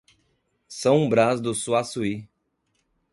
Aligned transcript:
São 0.67 1.07
Brás 1.07 1.39
do 1.39 1.53
Suaçuí 1.53 2.27